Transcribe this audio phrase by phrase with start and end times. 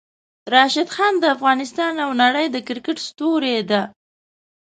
[0.53, 3.81] راشد خان د افغانستان او د نړۍ د کرکټ ستوری ده!